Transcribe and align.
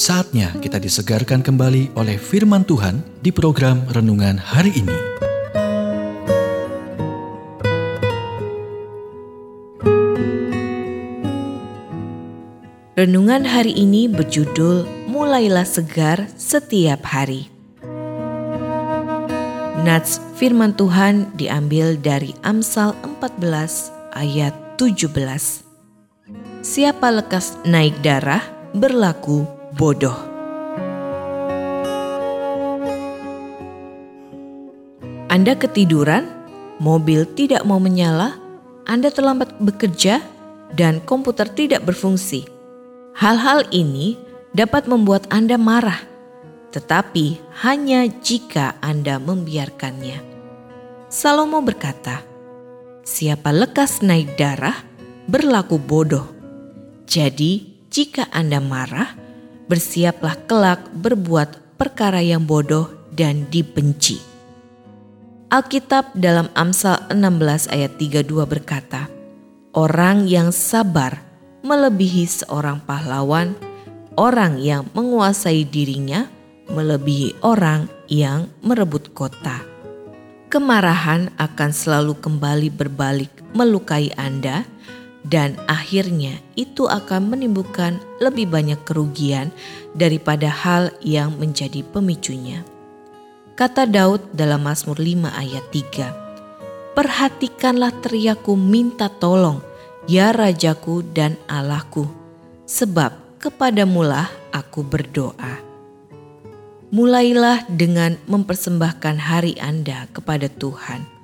Saatnya 0.00 0.56
kita 0.64 0.80
disegarkan 0.80 1.44
kembali 1.44 1.92
oleh 1.92 2.16
firman 2.16 2.64
Tuhan 2.64 3.04
di 3.20 3.28
program 3.28 3.84
renungan 3.92 4.40
hari 4.40 4.72
ini. 4.72 4.96
Renungan 12.96 13.44
hari 13.44 13.76
ini 13.76 14.08
berjudul 14.08 14.88
Mulailah 15.04 15.68
Segar 15.68 16.32
Setiap 16.32 17.04
Hari. 17.04 17.52
Nats 19.84 20.16
firman 20.40 20.72
Tuhan 20.80 21.28
diambil 21.36 22.00
dari 22.00 22.32
Amsal 22.40 22.96
14 23.04 24.16
ayat 24.16 24.56
17. 24.80 25.12
Siapa 26.64 27.12
lekas 27.12 27.60
naik 27.68 28.00
darah 28.00 28.40
berlaku 28.72 29.59
bodoh. 29.74 30.16
Anda 35.30 35.54
ketiduran, 35.54 36.26
mobil 36.82 37.22
tidak 37.38 37.62
mau 37.62 37.78
menyala, 37.78 38.34
Anda 38.82 39.14
terlambat 39.14 39.62
bekerja, 39.62 40.18
dan 40.74 40.98
komputer 41.06 41.46
tidak 41.50 41.86
berfungsi. 41.86 42.50
Hal-hal 43.14 43.62
ini 43.70 44.18
dapat 44.50 44.90
membuat 44.90 45.30
Anda 45.30 45.54
marah, 45.54 46.02
tetapi 46.74 47.38
hanya 47.62 48.10
jika 48.10 48.74
Anda 48.82 49.22
membiarkannya. 49.22 50.18
Salomo 51.10 51.62
berkata, 51.62 52.22
"Siapa 53.06 53.54
lekas 53.54 54.02
naik 54.02 54.34
darah 54.34 54.82
berlaku 55.30 55.78
bodoh." 55.78 56.26
Jadi, 57.06 57.70
jika 57.90 58.30
Anda 58.30 58.62
marah, 58.62 59.14
bersiaplah 59.70 60.34
kelak 60.50 60.82
berbuat 60.90 61.78
perkara 61.78 62.18
yang 62.18 62.42
bodoh 62.42 62.90
dan 63.14 63.46
dibenci. 63.46 64.18
Alkitab 65.50 66.18
dalam 66.18 66.50
Amsal 66.58 67.06
16 67.14 67.70
ayat 67.70 67.94
32 67.94 68.26
berkata, 68.50 69.06
Orang 69.70 70.26
yang 70.26 70.50
sabar 70.50 71.22
melebihi 71.62 72.26
seorang 72.26 72.82
pahlawan, 72.82 73.54
orang 74.18 74.58
yang 74.58 74.90
menguasai 74.90 75.62
dirinya 75.62 76.26
melebihi 76.70 77.42
orang 77.42 77.90
yang 78.06 78.50
merebut 78.62 79.10
kota. 79.14 79.62
Kemarahan 80.50 81.30
akan 81.38 81.70
selalu 81.70 82.18
kembali 82.18 82.74
berbalik 82.74 83.30
melukai 83.54 84.10
Anda 84.18 84.66
dan 85.26 85.56
akhirnya 85.68 86.40
itu 86.56 86.88
akan 86.88 87.32
menimbulkan 87.36 88.00
lebih 88.24 88.48
banyak 88.48 88.80
kerugian 88.88 89.52
daripada 89.92 90.48
hal 90.48 90.94
yang 91.04 91.36
menjadi 91.36 91.84
pemicunya. 91.84 92.64
Kata 93.58 93.84
Daud 93.84 94.32
dalam 94.32 94.64
Mazmur 94.64 94.96
5 94.96 95.28
ayat 95.28 95.64
3, 95.68 96.96
Perhatikanlah 96.96 97.92
teriaku 98.00 98.56
minta 98.56 99.12
tolong, 99.12 99.60
ya 100.08 100.32
Rajaku 100.32 101.04
dan 101.12 101.36
Allahku, 101.44 102.08
sebab 102.64 103.36
kepadamulah 103.36 104.32
aku 104.48 104.80
berdoa. 104.80 105.60
Mulailah 106.90 107.68
dengan 107.70 108.18
mempersembahkan 108.26 109.16
hari 109.20 109.54
Anda 109.62 110.10
kepada 110.10 110.50
Tuhan 110.50 111.19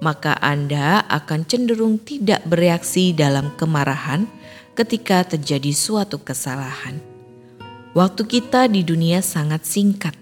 maka 0.00 0.36
Anda 0.44 1.04
akan 1.08 1.48
cenderung 1.48 1.96
tidak 2.02 2.44
bereaksi 2.44 3.16
dalam 3.16 3.52
kemarahan 3.56 4.28
ketika 4.76 5.24
terjadi 5.24 5.72
suatu 5.72 6.20
kesalahan. 6.20 7.00
Waktu 7.96 8.28
kita 8.28 8.68
di 8.68 8.84
dunia 8.84 9.24
sangat 9.24 9.64
singkat. 9.64 10.12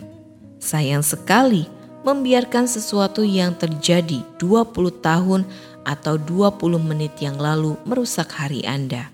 Sayang 0.63 1.03
sekali 1.03 1.67
membiarkan 2.07 2.71
sesuatu 2.71 3.27
yang 3.27 3.59
terjadi 3.59 4.23
20 4.39 4.73
tahun 5.03 5.43
atau 5.83 6.15
20 6.17 6.55
menit 6.81 7.19
yang 7.19 7.37
lalu 7.37 7.75
merusak 7.83 8.31
hari 8.31 8.63
Anda. 8.65 9.11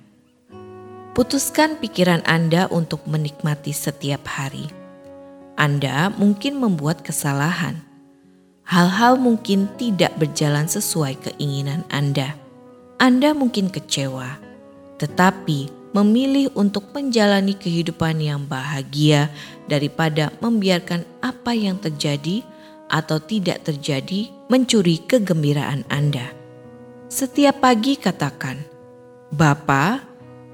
Putuskan 1.16 1.80
pikiran 1.80 2.22
Anda 2.28 2.70
untuk 2.70 3.02
menikmati 3.08 3.74
setiap 3.74 4.28
hari. 4.28 4.70
Anda 5.58 6.12
mungkin 6.14 6.60
membuat 6.60 7.02
kesalahan 7.02 7.89
hal-hal 8.70 9.18
mungkin 9.18 9.66
tidak 9.74 10.14
berjalan 10.14 10.70
sesuai 10.70 11.18
keinginan 11.18 11.82
Anda. 11.90 12.38
Anda 13.02 13.34
mungkin 13.34 13.66
kecewa, 13.66 14.38
tetapi 15.02 15.90
memilih 15.90 16.54
untuk 16.54 16.94
menjalani 16.94 17.58
kehidupan 17.58 18.22
yang 18.22 18.46
bahagia 18.46 19.26
daripada 19.66 20.30
membiarkan 20.38 21.02
apa 21.18 21.50
yang 21.50 21.82
terjadi 21.82 22.46
atau 22.86 23.18
tidak 23.18 23.66
terjadi 23.66 24.30
mencuri 24.46 25.02
kegembiraan 25.02 25.82
Anda. 25.90 26.30
Setiap 27.10 27.66
pagi 27.66 27.98
katakan, 27.98 28.62
"Bapa, 29.34 29.98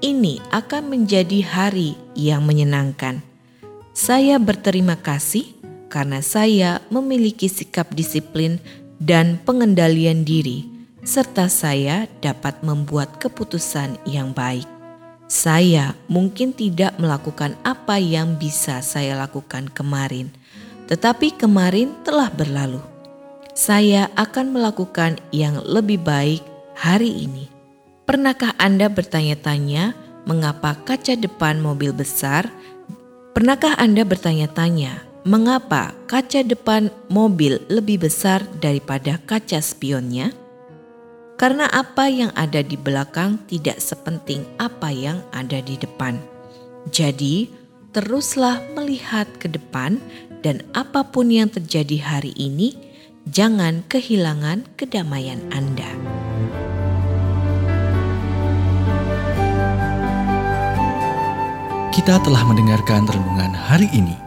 ini 0.01 0.41
akan 0.49 0.89
menjadi 0.89 1.45
hari 1.45 1.93
yang 2.17 2.41
menyenangkan. 2.49 3.21
Saya 3.93 4.41
berterima 4.41 4.97
kasih 4.97 5.56
karena 5.87 6.19
saya 6.19 6.83
memiliki 6.91 7.47
sikap 7.47 7.91
disiplin 7.95 8.59
dan 8.99 9.39
pengendalian 9.43 10.27
diri, 10.27 10.67
serta 11.07 11.47
saya 11.47 12.05
dapat 12.19 12.59
membuat 12.63 13.19
keputusan 13.23 13.95
yang 14.03 14.35
baik. 14.35 14.67
Saya 15.27 15.91
mungkin 16.07 16.55
tidak 16.55 16.95
melakukan 16.99 17.55
apa 17.67 17.99
yang 17.99 18.39
bisa 18.39 18.79
saya 18.79 19.15
lakukan 19.15 19.67
kemarin, 19.71 20.31
tetapi 20.87 21.35
kemarin 21.35 21.91
telah 22.07 22.31
berlalu. 22.31 22.79
Saya 23.51 24.07
akan 24.15 24.53
melakukan 24.53 25.19
yang 25.35 25.59
lebih 25.65 25.99
baik 25.99 26.43
hari 26.77 27.27
ini. 27.27 27.49
Pernahkah 28.07 28.55
Anda 28.55 28.87
bertanya-tanya 28.87 29.97
mengapa 30.23 30.79
kaca 30.79 31.17
depan 31.17 31.59
mobil 31.59 31.91
besar? 31.91 32.47
Pernahkah 33.35 33.75
Anda 33.75 34.07
bertanya-tanya 34.07 35.06
mengapa 35.27 35.91
kaca 36.07 36.39
depan 36.39 36.87
mobil 37.11 37.59
lebih 37.67 38.07
besar 38.07 38.47
daripada 38.63 39.19
kaca 39.27 39.59
spionnya? 39.59 40.31
Karena 41.35 41.67
apa 41.69 42.07
yang 42.07 42.31
ada 42.33 42.63
di 42.63 42.79
belakang 42.79 43.37
tidak 43.45 43.77
sepenting 43.83 44.47
apa 44.57 44.89
yang 44.89 45.21
ada 45.35 45.59
di 45.61 45.75
depan. 45.77 46.17
Jadi, 46.89 47.51
teruslah 47.91 48.63
melihat 48.73 49.27
ke 49.37 49.51
depan 49.51 49.99
dan 50.41 50.63
apa 50.71 51.03
pun 51.03 51.29
yang 51.29 51.51
terjadi 51.51 52.01
hari 52.01 52.33
ini, 52.39 52.73
jangan 53.29 53.83
kehilangan 53.91 54.65
kedamaian 54.79 55.43
Anda. 55.51 55.91
Kita 61.93 62.17
telah 62.23 62.47
mendengarkan 62.47 63.03
renungan 63.05 63.51
hari 63.51 63.91
ini. 63.91 64.26